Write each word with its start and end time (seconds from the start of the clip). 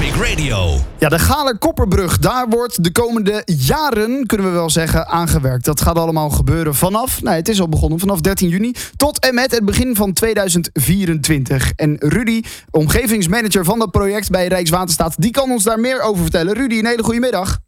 Traffic 0.00 0.28
Radio. 0.28 0.78
Ja, 0.98 1.08
de 1.08 1.18
Galer-Kopperbrug, 1.18 2.18
daar 2.18 2.48
wordt 2.48 2.84
de 2.84 2.92
komende 2.92 3.42
jaren, 3.46 4.26
kunnen 4.26 4.46
we 4.46 4.52
wel 4.52 4.70
zeggen, 4.70 5.06
aangewerkt. 5.06 5.64
Dat 5.64 5.80
gaat 5.80 5.96
allemaal 5.96 6.30
gebeuren 6.30 6.74
vanaf, 6.74 7.22
nou 7.22 7.36
het 7.36 7.48
is 7.48 7.60
al 7.60 7.68
begonnen, 7.68 7.98
vanaf 7.98 8.20
13 8.20 8.48
juni 8.48 8.74
tot 8.96 9.18
en 9.18 9.34
met 9.34 9.50
het 9.50 9.64
begin 9.64 9.96
van 9.96 10.12
2024. 10.12 11.72
En 11.76 11.96
Rudy, 11.98 12.42
omgevingsmanager 12.70 13.64
van 13.64 13.78
dat 13.78 13.90
project 13.90 14.30
bij 14.30 14.46
Rijkswaterstaat, 14.46 15.14
die 15.18 15.30
kan 15.30 15.50
ons 15.50 15.64
daar 15.64 15.80
meer 15.80 16.00
over 16.00 16.22
vertellen. 16.22 16.54
Rudy, 16.54 16.78
een 16.78 16.86
hele 16.86 17.02
goede 17.02 17.20
middag. 17.20 17.58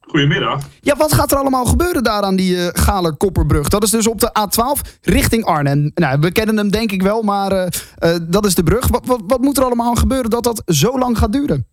Goedemiddag. 0.00 0.68
Ja, 0.80 0.96
wat 0.96 1.12
gaat 1.12 1.32
er 1.32 1.38
allemaal 1.38 1.64
gebeuren 1.64 2.02
daar 2.02 2.22
aan 2.22 2.36
die 2.36 2.56
uh, 2.56 2.66
Galer-Kopperbrug? 2.72 3.68
Dat 3.68 3.82
is 3.82 3.90
dus 3.90 4.06
op 4.06 4.20
de 4.20 4.30
A12 4.38 4.98
richting 5.00 5.44
Arnhem. 5.44 5.90
Nou, 5.94 6.20
we 6.20 6.32
kennen 6.32 6.56
hem 6.56 6.70
denk 6.70 6.92
ik 6.92 7.02
wel, 7.02 7.22
maar 7.22 7.52
uh, 7.52 7.66
uh, 8.04 8.16
dat 8.22 8.46
is 8.46 8.54
de 8.54 8.62
brug. 8.62 8.88
Wat, 8.88 9.06
wat, 9.06 9.20
wat, 9.26 9.40
moet 9.40 9.58
er 9.58 9.64
allemaal 9.64 9.94
gebeuren 9.94 10.30
dat 10.30 10.44
dat 10.44 10.62
zo 10.66 10.98
lang 10.98 11.18
gaat 11.18 11.32
duren? 11.32 11.66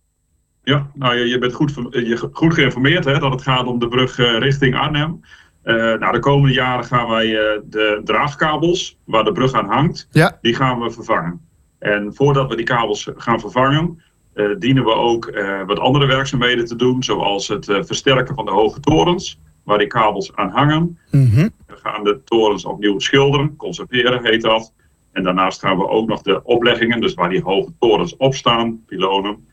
Ja, 0.62 0.90
nou, 0.94 1.16
je, 1.16 1.28
je 1.28 1.38
bent 1.38 1.52
goed, 1.52 1.72
je, 1.90 2.28
goed 2.32 2.54
geïnformeerd 2.54 3.04
hè, 3.04 3.18
dat 3.18 3.32
het 3.32 3.42
gaat 3.42 3.66
om 3.66 3.78
de 3.78 3.88
brug 3.88 4.16
richting 4.16 4.76
Arnhem. 4.76 5.20
nou, 5.62 6.12
de 6.12 6.18
komende 6.18 6.54
jaren 6.54 6.84
gaan 6.84 7.08
wij 7.08 7.26
de 7.64 8.00
draagkabels 8.04 8.98
waar 9.04 9.24
de 9.24 9.32
brug 9.32 9.52
aan 9.52 9.68
hangt, 9.68 10.08
ja. 10.10 10.38
die 10.40 10.54
gaan 10.54 10.80
we 10.80 10.90
vervangen. 10.90 11.40
En 11.78 12.14
voordat 12.14 12.48
we 12.48 12.56
die 12.56 12.64
kabels 12.64 13.10
gaan 13.16 13.40
vervangen, 13.40 14.02
uh, 14.34 14.56
dienen 14.58 14.84
we 14.84 14.94
ook 14.94 15.26
uh, 15.26 15.62
wat 15.66 15.78
andere 15.78 16.06
werkzaamheden 16.06 16.64
te 16.64 16.76
doen, 16.76 17.02
zoals 17.02 17.48
het 17.48 17.68
uh, 17.68 17.82
versterken 17.82 18.34
van 18.34 18.44
de 18.44 18.50
hoge 18.50 18.80
torens, 18.80 19.40
waar 19.64 19.78
die 19.78 19.86
kabels 19.86 20.36
aan 20.36 20.50
hangen. 20.50 20.98
Mm 21.10 21.30
-hmm. 21.30 21.50
We 21.66 21.76
gaan 21.76 22.04
de 22.04 22.20
torens 22.24 22.64
opnieuw 22.64 22.98
schilderen, 22.98 23.56
conserveren 23.56 24.24
heet 24.24 24.42
dat. 24.42 24.72
En 25.12 25.22
daarnaast 25.22 25.60
gaan 25.60 25.76
we 25.76 25.88
ook 25.88 26.08
nog 26.08 26.22
de 26.22 26.44
opleggingen, 26.44 27.00
dus 27.00 27.14
waar 27.14 27.28
die 27.28 27.42
hoge 27.42 27.72
torens 27.78 28.16
op 28.16 28.34
staan, 28.34 28.84
pilonen, 28.86 29.48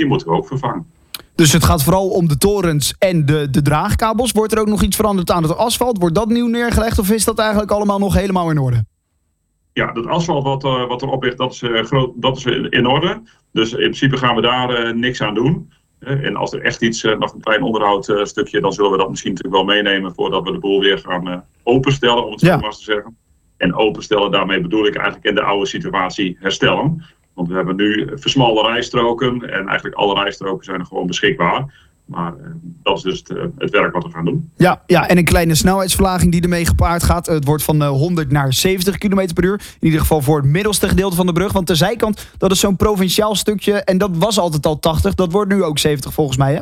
die 0.00 0.08
moeten 0.08 0.28
we 0.28 0.34
ook 0.34 0.46
vervangen. 0.46 0.86
Dus 1.34 1.52
het 1.52 1.64
gaat 1.64 1.82
vooral 1.82 2.08
om 2.08 2.28
de 2.28 2.36
torens 2.36 2.94
en 2.98 3.26
de, 3.26 3.50
de 3.50 3.62
draagkabels. 3.62 4.32
Wordt 4.32 4.52
er 4.52 4.60
ook 4.60 4.68
nog 4.68 4.82
iets 4.82 4.96
veranderd 4.96 5.30
aan 5.30 5.42
het 5.42 5.56
asfalt? 5.56 5.98
Wordt 5.98 6.14
dat 6.14 6.28
nieuw 6.28 6.46
neergelegd 6.46 6.98
of 6.98 7.10
is 7.10 7.24
dat 7.24 7.38
eigenlijk 7.38 7.70
allemaal 7.70 7.98
nog 7.98 8.14
helemaal 8.14 8.50
in 8.50 8.58
orde? 8.58 8.84
Ja, 9.72 9.92
dat 9.92 10.06
asfalt 10.06 10.44
wat, 10.44 10.64
uh, 10.64 10.88
wat 10.88 11.02
erop 11.02 11.22
ligt, 11.22 11.36
dat 11.38 11.52
is, 11.52 11.62
uh, 11.62 11.82
groot, 11.84 12.12
dat 12.14 12.36
is 12.36 12.44
in 12.70 12.86
orde. 12.86 13.22
Dus 13.52 13.72
in 13.72 13.78
principe 13.78 14.16
gaan 14.16 14.34
we 14.34 14.40
daar 14.40 14.86
uh, 14.86 14.94
niks 14.94 15.22
aan 15.22 15.34
doen. 15.34 15.72
en 16.00 16.36
als 16.36 16.52
er 16.52 16.62
echt 16.62 16.82
iets, 16.82 17.02
nog 17.02 17.32
een 17.34 17.40
klein 17.40 17.62
onderhoudstukje, 17.62 18.60
dan 18.60 18.72
zullen 18.72 18.90
we 18.90 18.96
dat 18.96 19.10
misschien 19.10 19.32
natuurlijk 19.32 19.64
wel 19.64 19.74
meenemen 19.74 20.14
voordat 20.14 20.44
we 20.44 20.52
de 20.52 20.58
boel 20.58 20.80
weer 20.80 20.98
gaan 20.98 21.44
openstellen, 21.62 22.24
om 22.24 22.30
het 22.30 22.40
zo 22.40 22.46
Ja. 22.46 22.56
maar 22.56 22.70
te 22.70 22.82
zeggen. 22.82 23.16
En 23.56 23.74
openstellen, 23.74 24.30
daarmee 24.30 24.60
bedoel 24.60 24.86
ik 24.86 24.94
eigenlijk 24.94 25.26
in 25.26 25.34
de 25.34 25.42
oude 25.42 25.66
situatie 25.66 26.36
herstellen. 26.40 27.04
Want 27.40 27.52
we 27.52 27.58
hebben 27.58 27.76
nu 27.76 28.08
versmalde 28.14 28.62
rijstroken 28.62 29.50
en 29.50 29.66
eigenlijk 29.66 29.96
alle 29.96 30.22
rijstroken 30.22 30.64
zijn 30.64 30.86
gewoon 30.86 31.06
beschikbaar. 31.06 31.88
Maar 32.04 32.32
eh, 32.32 32.50
dat 32.82 32.96
is 32.96 33.02
dus 33.02 33.18
het, 33.18 33.30
eh, 33.30 33.44
het 33.58 33.70
werk 33.70 33.92
wat 33.92 34.04
we 34.04 34.10
gaan 34.10 34.24
doen. 34.24 34.50
Ja, 34.56 34.82
ja, 34.86 35.08
en 35.08 35.18
een 35.18 35.24
kleine 35.24 35.54
snelheidsverlaging 35.54 36.32
die 36.32 36.42
ermee 36.42 36.66
gepaard 36.66 37.02
gaat. 37.02 37.26
Het 37.26 37.44
wordt 37.44 37.62
van 37.62 37.82
eh, 37.82 37.88
100 37.88 38.30
naar 38.30 38.52
70 38.52 38.98
km 38.98 39.32
per 39.34 39.44
uur. 39.44 39.60
In 39.80 39.86
ieder 39.86 40.00
geval 40.00 40.20
voor 40.20 40.36
het 40.36 40.46
middelste 40.46 40.88
gedeelte 40.88 41.16
van 41.16 41.26
de 41.26 41.32
brug. 41.32 41.52
Want 41.52 41.66
de 41.66 41.74
zijkant, 41.74 42.26
dat 42.38 42.50
is 42.50 42.60
zo'n 42.60 42.76
provinciaal 42.76 43.34
stukje. 43.34 43.72
En 43.72 43.98
dat 43.98 44.10
was 44.12 44.38
altijd 44.38 44.66
al 44.66 44.78
80. 44.78 45.14
Dat 45.14 45.32
wordt 45.32 45.52
nu 45.52 45.62
ook 45.62 45.78
70 45.78 46.12
volgens 46.12 46.36
mij, 46.36 46.54
hè? 46.54 46.60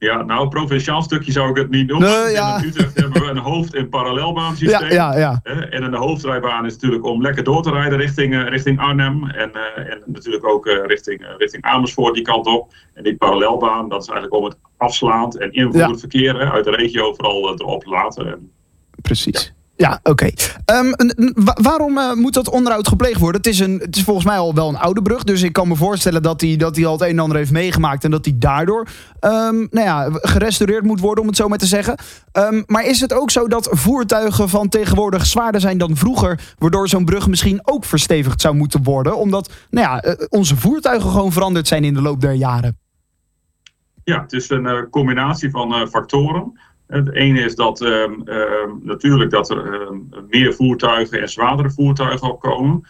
Ja, 0.00 0.22
nou, 0.22 0.48
provinciaal 0.48 1.02
stukje 1.02 1.32
zou 1.32 1.50
ik 1.50 1.56
het 1.56 1.70
niet 1.70 1.88
noemen. 1.88 2.08
Nee, 2.08 2.32
ja. 2.32 2.58
In 2.58 2.64
Utrecht 2.64 3.00
hebben 3.00 3.22
we 3.22 3.28
een 3.28 3.38
hoofd- 3.38 3.74
en 3.74 3.88
parallelbaansysteem. 3.88 4.90
Ja, 4.90 5.16
ja, 5.18 5.40
En 5.42 5.82
een 5.82 5.94
hoofdrijbaan 5.94 6.66
is 6.66 6.72
natuurlijk 6.72 7.04
om 7.04 7.22
lekker 7.22 7.44
door 7.44 7.62
te 7.62 7.70
rijden 7.70 7.98
richting, 7.98 8.34
eh, 8.34 8.48
richting 8.48 8.78
Arnhem. 8.80 9.30
En, 9.30 9.52
eh, 9.54 9.92
en 9.92 10.02
natuurlijk 10.06 10.46
ook 10.46 10.66
eh, 10.66 10.86
richting, 10.86 11.26
richting 11.36 11.64
Amersfoort 11.64 12.14
die 12.14 12.22
kant 12.22 12.46
op. 12.46 12.72
En 12.94 13.02
die 13.02 13.16
parallelbaan, 13.16 13.88
dat 13.88 14.02
is 14.02 14.08
eigenlijk 14.08 14.38
om 14.42 14.48
het 14.48 14.56
afslaand 14.76 15.38
en 15.38 15.52
invoerend 15.52 16.00
verkeer 16.00 16.38
hè, 16.38 16.50
uit 16.50 16.64
de 16.64 16.70
regio 16.70 17.14
eh, 17.16 17.52
erop 17.56 17.82
te 17.82 17.90
laten. 17.90 18.26
En 18.26 18.52
Precies. 19.02 19.54
Ja, 19.80 20.00
oké. 20.02 20.30
Ehm, 20.64 20.92
waarom 21.44 21.98
eh, 21.98 22.12
moet 22.12 22.34
dat 22.34 22.48
onderhoud 22.48 22.88
gepleegd 22.88 23.20
worden? 23.20 23.40
Het 23.40 23.50
is, 23.50 23.58
een, 23.58 23.78
het 23.78 23.96
is 23.96 24.02
volgens 24.02 24.26
mij 24.26 24.38
al 24.38 24.54
wel 24.54 24.68
een 24.68 24.78
oude 24.78 25.02
brug. 25.02 25.24
Dus 25.24 25.42
ik 25.42 25.52
kan 25.52 25.68
me 25.68 25.76
voorstellen 25.76 26.22
dat 26.22 26.40
hij 26.40 26.56
dat 26.56 26.84
al 26.84 26.92
het 26.92 27.00
een 27.00 27.08
en 27.08 27.18
ander 27.18 27.36
heeft 27.36 27.50
meegemaakt. 27.50 28.04
En 28.04 28.10
dat 28.10 28.24
hij 28.24 28.34
daardoor 28.38 28.86
ehm, 29.20 29.54
nou 29.54 29.86
ja, 29.86 30.08
gerestaureerd 30.12 30.84
moet 30.84 31.00
worden, 31.00 31.22
om 31.22 31.28
het 31.28 31.36
zo 31.36 31.48
maar 31.48 31.58
te 31.58 31.66
zeggen. 31.66 31.98
Ehm, 32.32 32.62
maar 32.66 32.84
is 32.84 33.00
het 33.00 33.12
ook 33.12 33.30
zo 33.30 33.48
dat 33.48 33.68
voertuigen 33.70 34.48
van 34.48 34.68
tegenwoordig 34.68 35.26
zwaarder 35.26 35.60
zijn 35.60 35.78
dan 35.78 35.96
vroeger? 35.96 36.54
Waardoor 36.58 36.88
zo'n 36.88 37.04
brug 37.04 37.28
misschien 37.28 37.60
ook 37.62 37.84
verstevigd 37.84 38.40
zou 38.40 38.54
moeten 38.54 38.82
worden? 38.82 39.16
Omdat 39.16 39.52
nou 39.70 39.86
ja, 39.86 40.02
eh, 40.02 40.26
onze 40.28 40.56
voertuigen 40.56 41.10
gewoon 41.10 41.32
veranderd 41.32 41.68
zijn 41.68 41.84
in 41.84 41.94
de 41.94 42.02
loop 42.02 42.20
der 42.20 42.32
jaren. 42.32 42.78
Ja, 44.04 44.20
het 44.20 44.32
is 44.32 44.50
een 44.50 44.66
eh, 44.66 44.82
combinatie 44.90 45.50
van 45.50 45.74
eh, 45.74 45.86
factoren. 45.86 46.60
Het 46.90 47.12
ene 47.14 47.40
is 47.40 47.54
dat 47.54 47.80
ehm, 47.80 48.20
ehm, 48.24 48.70
natuurlijk 48.82 49.30
dat 49.30 49.50
er 49.50 49.72
ehm, 49.72 49.98
meer 50.28 50.54
voertuigen 50.54 51.20
en 51.20 51.28
zwaardere 51.28 51.70
voertuigen 51.70 52.30
opkomen. 52.30 52.84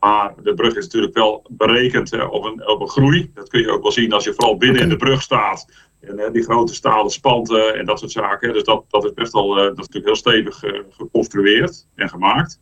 Maar 0.00 0.34
de 0.42 0.54
brug 0.54 0.74
is 0.74 0.84
natuurlijk 0.84 1.14
wel 1.14 1.46
berekend 1.50 2.12
eh, 2.12 2.30
op, 2.30 2.44
een, 2.44 2.68
op 2.68 2.80
een 2.80 2.88
groei. 2.88 3.30
Dat 3.34 3.48
kun 3.48 3.60
je 3.60 3.70
ook 3.70 3.82
wel 3.82 3.92
zien 3.92 4.12
als 4.12 4.24
je 4.24 4.34
vooral 4.34 4.56
binnen 4.56 4.82
in 4.82 4.88
de 4.88 4.96
brug 4.96 5.22
staat. 5.22 5.72
En 6.00 6.18
eh, 6.18 6.32
die 6.32 6.42
grote 6.42 6.74
stalen 6.74 7.10
spanten 7.10 7.74
en 7.74 7.84
dat 7.84 7.98
soort 7.98 8.10
zaken. 8.10 8.52
Dus 8.52 8.64
dat, 8.64 8.84
dat 8.88 9.04
is 9.04 9.12
best 9.12 9.32
wel 9.32 9.56
eh, 9.56 9.62
dat 9.62 9.78
is 9.78 9.88
natuurlijk 9.88 10.04
heel 10.04 10.14
stevig 10.14 10.62
geconstrueerd 10.90 11.86
en 11.94 12.08
gemaakt. 12.08 12.60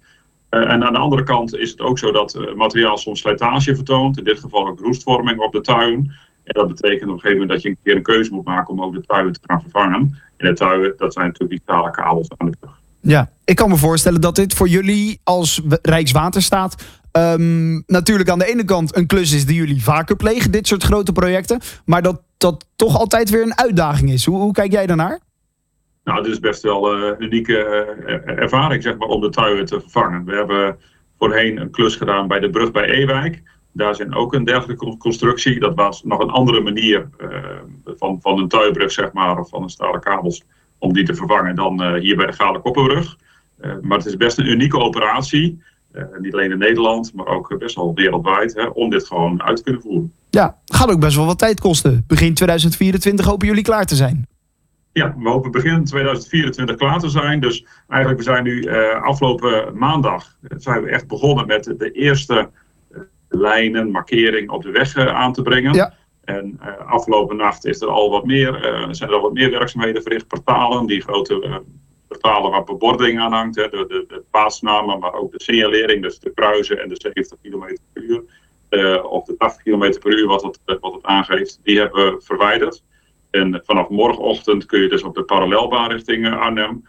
En 0.48 0.84
aan 0.84 0.92
de 0.92 0.98
andere 0.98 1.22
kant 1.22 1.56
is 1.56 1.70
het 1.70 1.80
ook 1.80 1.98
zo 1.98 2.12
dat 2.12 2.54
materiaal 2.54 2.96
soms 2.96 3.20
slijtage 3.20 3.74
vertoont. 3.74 4.18
In 4.18 4.24
dit 4.24 4.40
geval 4.40 4.66
ook 4.66 4.80
roestvorming 4.80 5.40
op 5.40 5.52
de 5.52 5.60
tuin. 5.60 6.12
En 6.46 6.54
dat 6.54 6.68
betekent 6.68 7.02
op 7.02 7.14
een 7.14 7.20
gegeven 7.20 7.40
moment 7.40 7.50
dat 7.50 7.62
je 7.62 7.68
een 7.68 7.78
keer 7.82 7.96
een 7.96 8.02
keuze 8.02 8.32
moet 8.32 8.44
maken 8.44 8.72
om 8.72 8.82
ook 8.82 8.94
de 8.94 9.00
tuien 9.00 9.32
te 9.32 9.40
gaan 9.42 9.60
vervangen. 9.60 10.20
En 10.36 10.48
de 10.48 10.54
tuien, 10.54 10.94
dat 10.96 11.12
zijn 11.12 11.26
natuurlijk 11.26 11.52
die 11.52 11.60
stalen 11.62 11.92
kabels 11.92 12.28
aan 12.36 12.50
de 12.50 12.56
brug. 12.60 12.80
Ja, 13.00 13.30
ik 13.44 13.56
kan 13.56 13.68
me 13.68 13.76
voorstellen 13.76 14.20
dat 14.20 14.34
dit 14.34 14.54
voor 14.54 14.68
jullie 14.68 15.20
als 15.24 15.62
Rijkswaterstaat 15.82 16.84
ehm, 17.12 17.80
natuurlijk 17.86 18.28
aan 18.28 18.38
de 18.38 18.46
ene 18.46 18.64
kant 18.64 18.96
een 18.96 19.06
klus 19.06 19.32
is 19.32 19.46
die 19.46 19.56
jullie 19.56 19.82
vaker 19.82 20.16
plegen, 20.16 20.50
dit 20.50 20.66
soort 20.66 20.82
grote 20.82 21.12
projecten, 21.12 21.60
maar 21.84 22.02
dat 22.02 22.22
dat 22.38 22.66
toch 22.76 22.98
altijd 22.98 23.30
weer 23.30 23.42
een 23.42 23.58
uitdaging 23.58 24.10
is. 24.10 24.24
Hoe, 24.24 24.38
hoe 24.38 24.52
kijk 24.52 24.72
jij 24.72 24.86
daarnaar? 24.86 25.20
Nou, 26.04 26.22
dit 26.22 26.32
is 26.32 26.40
best 26.40 26.62
wel 26.62 26.92
eh, 26.92 27.00
een 27.00 27.22
unieke 27.24 27.58
eh, 28.06 28.38
ervaring 28.38 28.82
zeg 28.82 28.96
maar, 28.96 29.08
om 29.08 29.20
de 29.20 29.30
tuien 29.30 29.64
te 29.64 29.80
vervangen. 29.80 30.24
We 30.24 30.34
hebben 30.34 30.78
voorheen 31.18 31.60
een 31.60 31.70
klus 31.70 31.96
gedaan 31.96 32.28
bij 32.28 32.40
de 32.40 32.50
brug 32.50 32.70
bij 32.70 32.88
Ewijk. 32.88 33.42
Daar 33.76 33.94
zijn 33.94 34.14
ook 34.14 34.34
een 34.34 34.44
dergelijke 34.44 34.84
con- 34.84 34.98
constructie. 34.98 35.60
Dat 35.60 35.74
was 35.74 36.04
nog 36.04 36.20
een 36.20 36.30
andere 36.30 36.60
manier 36.60 37.08
eh, 37.18 37.28
van, 37.96 38.18
van 38.20 38.38
een 38.38 38.48
tuibrug, 38.48 38.92
zeg 38.92 39.12
maar, 39.12 39.38
of 39.38 39.48
van 39.48 39.62
een 39.62 39.68
stalen 39.70 40.00
kabels, 40.00 40.42
om 40.78 40.92
die 40.92 41.04
te 41.04 41.14
vervangen 41.14 41.54
dan 41.54 41.82
eh, 41.82 42.00
hier 42.00 42.16
bij 42.16 42.26
de 42.26 42.32
Gale 42.32 42.60
Koppenbrug. 42.60 43.16
Eh, 43.58 43.70
maar 43.82 43.98
het 43.98 44.06
is 44.06 44.16
best 44.16 44.38
een 44.38 44.46
unieke 44.46 44.78
operatie. 44.78 45.62
Niet 46.20 46.32
alleen 46.32 46.50
in 46.50 46.58
Nederland, 46.58 47.14
maar 47.14 47.26
ook 47.26 47.58
best 47.58 47.76
wel 47.76 47.94
wereldwijd, 47.94 48.54
hè, 48.54 48.66
om 48.66 48.90
dit 48.90 49.06
gewoon 49.06 49.42
uit 49.42 49.56
te 49.56 49.62
kunnen 49.62 49.82
voeren. 49.82 50.12
Ja, 50.30 50.56
gaat 50.66 50.90
ook 50.90 51.00
best 51.00 51.16
wel 51.16 51.26
wat 51.26 51.38
tijd 51.38 51.60
kosten. 51.60 52.04
Begin 52.06 52.34
2024 52.34 53.26
hopen 53.26 53.46
jullie 53.46 53.62
klaar 53.62 53.86
te 53.86 53.94
zijn. 53.94 54.26
Ja, 54.92 55.14
we 55.18 55.28
hopen 55.28 55.50
begin 55.50 55.84
2024 55.84 56.76
klaar 56.76 56.98
te 56.98 57.08
zijn. 57.08 57.40
Dus 57.40 57.66
eigenlijk, 57.88 58.18
we 58.20 58.24
zijn 58.24 58.44
nu 58.44 58.68
afgelopen 59.02 59.78
maandag 59.78 60.36
zijn 60.56 60.82
we 60.82 60.90
echt 60.90 61.06
begonnen 61.06 61.46
met 61.46 61.74
de 61.78 61.90
eerste 61.90 62.50
lijnen, 63.36 63.90
markering 63.90 64.50
op 64.50 64.62
de 64.62 64.70
weg 64.70 64.96
eh, 64.96 65.06
aan 65.06 65.32
te 65.32 65.42
brengen. 65.42 65.74
Ja. 65.74 65.94
En 66.26 66.58
eh, 66.60 66.90
afgelopen 66.90 67.36
nacht 67.36 67.64
is 67.64 67.80
er 67.80 67.88
al 67.88 68.10
wat 68.10 68.24
meer, 68.24 68.64
eh, 68.64 68.88
zijn 68.90 69.10
er 69.10 69.16
al 69.16 69.22
wat 69.22 69.32
meer 69.32 69.50
werkzaamheden 69.50 70.02
verricht. 70.02 70.26
Portalen, 70.26 70.86
die 70.86 71.00
grote 71.00 71.42
eh, 71.42 71.56
portalen 72.08 72.50
waar 72.50 72.64
bebording 72.64 73.20
aan 73.20 73.32
hangt. 73.32 73.56
Hè, 73.56 73.68
de, 73.68 73.84
de, 73.88 74.04
de 74.08 74.22
plaatsnamen, 74.30 74.98
maar 74.98 75.14
ook 75.14 75.32
de 75.32 75.42
signalering, 75.42 76.02
dus 76.02 76.18
de 76.18 76.30
kruisen 76.34 76.82
en 76.82 76.88
de 76.88 76.96
70 76.98 77.38
km 77.42 77.76
per 77.92 78.02
uur. 78.02 78.22
of 79.02 79.24
de 79.24 79.36
80 79.36 79.62
km 79.62 79.98
per 79.98 80.18
uur 80.18 80.26
wat 80.26 80.42
het, 80.42 80.60
wat 80.80 80.94
het 80.94 81.04
aangeeft, 81.04 81.60
die 81.62 81.78
hebben 81.78 82.04
we 82.04 82.20
verwijderd. 82.22 82.82
En 83.30 83.62
vanaf 83.64 83.88
morgenochtend 83.88 84.66
kun 84.66 84.80
je 84.80 84.88
dus 84.88 85.02
op 85.02 85.14
de 85.14 85.22
parallelbaan 85.22 85.90
richting 85.90 86.34
Arnhem. 86.34 86.84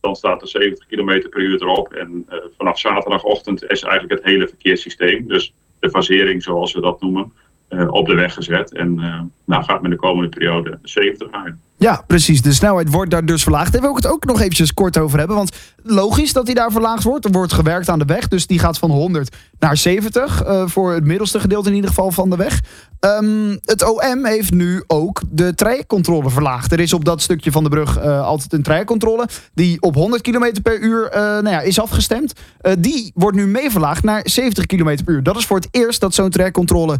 Dan 0.00 0.16
staat 0.16 0.42
er 0.42 0.48
70 0.48 0.86
km 0.86 1.28
per 1.28 1.40
uur 1.40 1.62
erop. 1.62 1.92
En 1.92 2.26
vanaf 2.56 2.78
zaterdagochtend 2.78 3.64
is 3.64 3.82
eigenlijk 3.82 4.20
het 4.20 4.30
hele 4.30 4.48
verkeerssysteem, 4.48 5.28
dus 5.28 5.54
de 5.82 5.90
fasering 5.90 6.42
zoals 6.42 6.72
we 6.72 6.80
dat 6.80 7.00
noemen, 7.00 7.32
eh, 7.68 7.92
op 7.92 8.06
de 8.06 8.14
weg 8.14 8.34
gezet. 8.34 8.72
En 8.72 8.98
eh 8.98 9.20
nou 9.44 9.64
gaat 9.64 9.82
men 9.82 9.90
de 9.90 9.96
komende 9.96 10.28
periode 10.28 10.78
70 10.82 11.30
rijden. 11.30 11.60
Ja, 11.82 12.02
precies. 12.06 12.42
De 12.42 12.52
snelheid 12.52 12.90
wordt 12.90 13.10
daar 13.10 13.24
dus 13.24 13.42
verlaagd. 13.42 13.72
Daar 13.72 13.80
wil 13.80 13.90
ik 13.90 13.96
het 13.96 14.06
ook 14.06 14.24
nog 14.24 14.40
eventjes 14.40 14.74
kort 14.74 14.98
over 14.98 15.18
hebben. 15.18 15.36
Want 15.36 15.56
logisch 15.82 16.32
dat 16.32 16.46
die 16.46 16.54
daar 16.54 16.72
verlaagd 16.72 17.02
wordt. 17.02 17.24
Er 17.24 17.30
wordt 17.30 17.52
gewerkt 17.52 17.88
aan 17.88 17.98
de 17.98 18.04
weg. 18.04 18.28
Dus 18.28 18.46
die 18.46 18.58
gaat 18.58 18.78
van 18.78 18.90
100 18.90 19.36
naar 19.58 19.76
70. 19.76 20.46
Uh, 20.46 20.66
voor 20.66 20.92
het 20.92 21.04
middelste 21.04 21.40
gedeelte 21.40 21.68
in 21.68 21.74
ieder 21.74 21.90
geval 21.90 22.10
van 22.10 22.30
de 22.30 22.36
weg. 22.36 22.60
Um, 23.00 23.58
het 23.64 23.82
OM 23.90 24.24
heeft 24.24 24.52
nu 24.52 24.84
ook 24.86 25.20
de 25.30 25.54
trajectcontrole 25.54 26.30
verlaagd. 26.30 26.72
Er 26.72 26.80
is 26.80 26.92
op 26.92 27.04
dat 27.04 27.22
stukje 27.22 27.52
van 27.52 27.64
de 27.64 27.70
brug 27.70 27.98
uh, 27.98 28.26
altijd 28.26 28.52
een 28.52 28.62
trajectcontrole. 28.62 29.28
Die 29.54 29.80
op 29.80 29.94
100 29.94 30.22
km 30.22 30.62
per 30.62 30.80
uur 30.80 31.04
uh, 31.04 31.18
nou 31.18 31.48
ja, 31.48 31.60
is 31.60 31.80
afgestemd. 31.80 32.32
die 32.78 33.12
wordt 33.14 33.36
nu 33.36 33.46
mee 33.46 33.70
verlaagd 33.70 34.02
naar 34.02 34.20
70 34.24 34.66
km 34.66 35.04
per 35.04 35.14
uur. 35.14 35.22
Dat 35.22 35.36
is 35.36 35.46
voor 35.46 35.56
het 35.56 35.68
eerst 35.70 36.00
dat 36.00 36.14
zo'n 36.14 36.30
trajectcontrole 36.30 36.96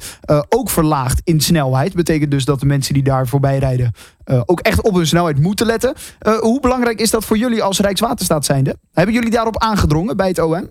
ook 0.48 0.70
verlaagt 0.70 1.20
in 1.24 1.40
snelheid. 1.40 1.94
Betekent 1.94 2.30
dus 2.30 2.44
dat 2.44 2.60
de 2.60 2.66
mensen 2.66 2.94
die 2.94 3.02
daar 3.02 3.28
voorbij 3.28 3.58
rijden 3.58 3.92
uh, 4.26 4.42
ook 4.46 4.60
echt 4.60 4.82
op 4.82 4.94
hun 4.94 5.06
snelheid 5.06 5.40
moeten 5.40 5.66
letten. 5.66 5.94
Uh, 6.26 6.38
hoe 6.38 6.60
belangrijk 6.60 7.00
is 7.00 7.10
dat 7.10 7.24
voor 7.24 7.36
jullie 7.36 7.62
als 7.62 7.80
Rijkswaterstaat 7.80 8.44
zijnde? 8.44 8.76
Hebben 8.92 9.14
jullie 9.14 9.30
daarop 9.30 9.58
aangedrongen 9.58 10.16
bij 10.16 10.28
het 10.28 10.38
OM? 10.38 10.70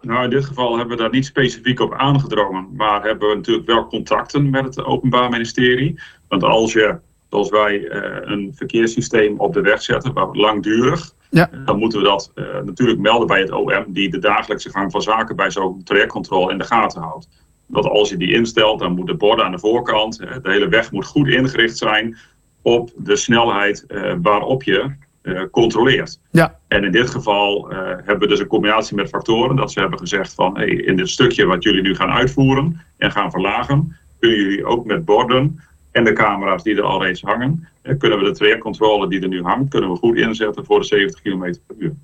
Nou, 0.00 0.24
in 0.24 0.30
dit 0.30 0.44
geval 0.44 0.76
hebben 0.76 0.96
we 0.96 1.02
daar 1.02 1.12
niet 1.12 1.26
specifiek 1.26 1.80
op 1.80 1.94
aangedrongen. 1.94 2.68
Maar 2.76 3.02
hebben 3.02 3.28
we 3.28 3.34
natuurlijk 3.34 3.66
wel 3.66 3.86
contacten 3.86 4.50
met 4.50 4.64
het 4.64 4.84
Openbaar 4.84 5.30
Ministerie. 5.30 6.00
Want 6.28 6.42
als 6.44 6.72
je, 6.72 6.98
zoals 7.30 7.50
wij, 7.50 7.78
uh, 7.78 8.16
een 8.20 8.52
verkeerssysteem 8.54 9.38
op 9.38 9.54
de 9.54 9.60
weg 9.60 9.82
zetten, 9.82 10.12
langdurig. 10.32 11.12
Ja. 11.30 11.50
Dan 11.64 11.78
moeten 11.78 11.98
we 11.98 12.04
dat 12.04 12.32
natuurlijk 12.64 12.98
melden 12.98 13.26
bij 13.26 13.40
het 13.40 13.52
OM, 13.52 13.84
die 13.88 14.10
de 14.10 14.18
dagelijkse 14.18 14.70
gang 14.70 14.90
van 14.90 15.02
zaken 15.02 15.36
bij 15.36 15.50
zo'n 15.50 15.82
trajectcontrole 15.84 16.52
in 16.52 16.58
de 16.58 16.64
gaten 16.64 17.02
houdt 17.02 17.28
dat 17.68 17.86
als 17.86 18.08
je 18.08 18.16
die 18.16 18.32
instelt, 18.32 18.78
dan 18.78 18.94
moet 18.94 19.06
de 19.06 19.14
borden 19.14 19.44
aan 19.44 19.52
de 19.52 19.58
voorkant, 19.58 20.18
de 20.18 20.50
hele 20.50 20.68
weg 20.68 20.92
moet 20.92 21.06
goed 21.06 21.28
ingericht 21.28 21.76
zijn 21.76 22.16
op 22.62 22.90
de 22.96 23.16
snelheid 23.16 23.84
uh, 23.88 24.14
waarop 24.22 24.62
je 24.62 24.90
uh, 25.22 25.42
controleert. 25.50 26.20
Ja. 26.30 26.58
En 26.68 26.84
in 26.84 26.92
dit 26.92 27.10
geval 27.10 27.72
uh, 27.72 27.78
hebben 27.78 28.18
we 28.18 28.26
dus 28.26 28.40
een 28.40 28.46
combinatie 28.46 28.96
met 28.96 29.08
factoren. 29.08 29.56
Dat 29.56 29.72
ze 29.72 29.80
hebben 29.80 29.98
gezegd 29.98 30.34
van 30.34 30.56
hey, 30.56 30.68
in 30.68 30.96
dit 30.96 31.08
stukje 31.08 31.46
wat 31.46 31.62
jullie 31.62 31.82
nu 31.82 31.94
gaan 31.94 32.10
uitvoeren 32.10 32.80
en 32.96 33.10
gaan 33.10 33.30
verlagen, 33.30 33.96
kunnen 34.18 34.38
jullie 34.38 34.64
ook 34.64 34.84
met 34.84 35.04
borden 35.04 35.60
en 35.92 36.04
de 36.04 36.12
camera's 36.12 36.62
die 36.62 36.76
er 36.76 36.82
al 36.82 37.02
reeds 37.02 37.22
hangen, 37.22 37.68
kunnen 37.98 38.18
we 38.18 38.24
de 38.24 38.32
trajectcontrole 38.32 39.08
die 39.08 39.20
er 39.20 39.28
nu 39.28 39.42
hangt, 39.42 39.70
kunnen 39.70 39.90
we 39.90 39.96
goed 39.96 40.16
inzetten 40.16 40.64
voor 40.64 40.78
de 40.78 40.86
70 40.86 41.22
km 41.22 41.54
per 41.66 41.76
uur. 41.78 41.94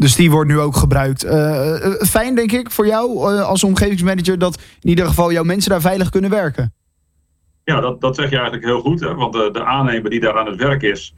Dus 0.00 0.16
die 0.16 0.30
wordt 0.30 0.50
nu 0.50 0.58
ook 0.58 0.76
gebruikt. 0.76 1.24
Uh, 1.24 1.92
fijn, 2.00 2.34
denk 2.34 2.52
ik, 2.52 2.70
voor 2.70 2.86
jou 2.86 3.34
uh, 3.34 3.48
als 3.48 3.64
omgevingsmanager 3.64 4.38
dat 4.38 4.62
in 4.80 4.88
ieder 4.88 5.06
geval 5.06 5.32
jouw 5.32 5.42
mensen 5.42 5.70
daar 5.70 5.80
veilig 5.80 6.10
kunnen 6.10 6.30
werken. 6.30 6.74
Ja, 7.64 7.80
dat, 7.80 8.00
dat 8.00 8.16
zeg 8.16 8.30
je 8.30 8.34
eigenlijk 8.34 8.64
heel 8.64 8.80
goed. 8.80 9.00
Hè? 9.00 9.14
Want 9.14 9.32
de, 9.32 9.48
de 9.52 9.64
aannemer 9.64 10.10
die 10.10 10.20
daar 10.20 10.38
aan 10.38 10.46
het 10.46 10.56
werk 10.56 10.82
is. 10.82 11.14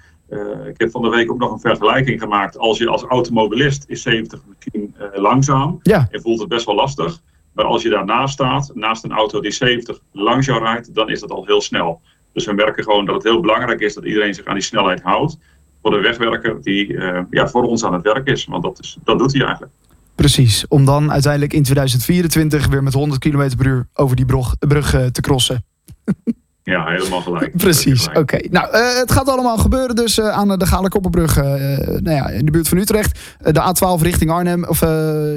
ik 0.69 0.81
heb 0.81 0.91
van 0.91 1.03
de 1.03 1.09
week 1.09 1.31
ook 1.31 1.39
nog 1.39 1.53
een 1.53 1.61
vergelijking 1.61 2.21
gemaakt. 2.21 2.59
Als 2.59 2.79
je 2.79 2.89
als 2.89 3.03
automobilist 3.03 3.85
is 3.87 4.03
70 4.03 4.41
misschien 4.49 4.95
langzaam. 5.15 5.79
Ja. 5.83 6.09
En 6.11 6.21
voelt 6.21 6.41
het 6.41 6.49
best 6.49 6.67
wel 6.67 6.75
lastig. 6.75 7.21
Maar 7.53 7.65
als 7.65 7.83
je 7.83 7.89
daarnaast 7.89 8.33
staat, 8.33 8.71
naast 8.75 9.05
een 9.05 9.13
auto 9.13 9.41
die 9.41 9.51
70 9.51 9.99
langs 10.13 10.47
jou 10.47 10.63
rijdt, 10.63 10.95
dan 10.95 11.11
is 11.11 11.21
dat 11.21 11.31
al 11.31 11.47
heel 11.47 11.61
snel. 11.61 12.01
Dus 12.33 12.45
we 12.45 12.53
merken 12.53 12.85
gewoon 12.85 13.05
dat 13.05 13.15
het 13.15 13.25
heel 13.25 13.41
belangrijk 13.41 13.81
is 13.81 13.95
dat 13.95 14.05
iedereen 14.05 14.35
zich 14.35 14.45
aan 14.45 14.55
die 14.55 14.63
snelheid 14.63 15.03
houdt 15.03 15.39
voor 15.83 15.91
de 15.91 16.01
wegwerker 16.01 16.63
die 16.63 16.87
uh, 16.87 17.21
ja, 17.31 17.49
voor 17.49 17.63
ons 17.63 17.85
aan 17.85 17.93
het 17.93 18.03
werk 18.03 18.27
is. 18.27 18.45
Want 18.45 18.63
dat, 18.63 18.79
is, 18.81 18.97
dat 19.05 19.19
doet 19.19 19.33
hij 19.33 19.43
eigenlijk. 19.43 19.73
Precies, 20.15 20.65
om 20.69 20.85
dan 20.85 21.13
uiteindelijk 21.13 21.53
in 21.53 21.63
2024 21.63 22.67
weer 22.67 22.83
met 22.83 22.93
100 22.93 23.21
km 23.21 23.57
per 23.57 23.67
uur 23.67 23.89
over 23.95 24.17
die 24.17 24.25
brug, 24.25 24.55
brug 24.59 24.95
uh, 24.95 25.07
te 25.07 25.21
crossen. 25.21 25.65
Ja, 26.65 26.87
helemaal 26.87 27.21
gelijk. 27.21 27.57
Precies, 27.67 28.09
oké. 28.15 28.39
Nou, 28.51 28.77
uh, 28.77 28.99
het 28.99 29.13
gaat 29.13 29.29
allemaal 29.29 29.59
gebeuren 29.59 29.97
dus 29.97 30.19
uh, 30.19 30.29
aan 30.29 30.59
de 30.59 30.67
Galenkoppenbrug 30.67 31.39
uh, 31.39 31.45
nou 31.45 32.11
ja, 32.11 32.29
in 32.29 32.45
de 32.45 32.51
buurt 32.51 32.69
van 32.69 32.79
Utrecht. 32.79 33.19
de 33.39 33.75
A12 33.75 34.03
richting 34.03 34.31
Arnhem. 34.31 34.65
Of 34.65 34.81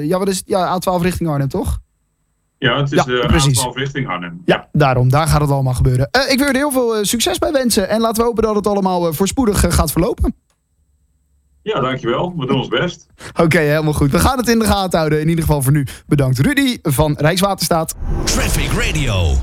ja, 0.02 0.18
wat 0.18 0.28
is 0.28 0.36
het? 0.36 0.48
Ja, 0.48 0.78
A12 0.80 1.02
richting 1.02 1.28
Arnhem, 1.28 1.48
toch? 1.48 1.78
Ja, 2.58 2.76
het 2.76 2.92
is 2.92 2.98
ja, 2.98 3.04
de 3.04 3.24
precies. 3.26 3.66
A12 3.66 3.72
richting 3.72 4.08
Arnhem. 4.08 4.42
Ja, 4.44 4.68
daarom. 4.72 5.08
Daar 5.08 5.28
gaat 5.28 5.40
het 5.40 5.50
allemaal 5.50 5.74
gebeuren. 5.74 6.08
ik 6.28 6.38
wil 6.38 6.48
er 6.48 6.54
heel 6.54 6.70
veel 6.70 7.04
succes 7.04 7.38
bij 7.38 7.52
wensen. 7.52 7.88
En 7.88 8.00
laten 8.00 8.22
we 8.22 8.28
hopen 8.28 8.42
dat 8.42 8.54
het 8.54 8.66
allemaal 8.66 9.12
voorspoedig 9.12 9.74
gaat 9.74 9.92
verlopen. 9.92 10.34
Ja, 11.62 11.80
dankjewel. 11.80 12.34
We 12.36 12.46
doen 12.46 12.58
ons 12.58 12.68
best. 12.68 13.06
Oké, 13.44 13.58
helemaal 13.58 13.92
goed. 13.92 14.10
We 14.10 14.18
gaan 14.18 14.38
het 14.38 14.48
in 14.48 14.58
de 14.58 14.64
gaten 14.64 14.98
houden. 14.98 15.20
In 15.20 15.28
ieder 15.28 15.44
geval 15.44 15.62
voor 15.62 15.72
nu 15.72 15.86
bedankt 16.06 16.38
Rudy 16.38 16.78
van 16.82 17.14
Rijkswaterstaat. 17.18 17.94
Traffic 18.24 18.70
Radio. 18.72 19.36